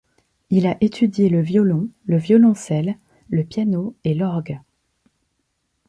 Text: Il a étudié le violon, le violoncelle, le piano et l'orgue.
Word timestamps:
Il 0.49 0.65
a 0.65 0.77
étudié 0.83 1.29
le 1.29 1.41
violon, 1.41 1.87
le 2.05 2.17
violoncelle, 2.17 2.97
le 3.29 3.43
piano 3.43 3.95
et 4.03 4.15
l'orgue. 4.15 4.59